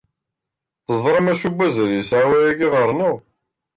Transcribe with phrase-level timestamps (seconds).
[0.85, 3.15] Teẓramt acu n wazal yesɛa wayagi ɣer-neɣ?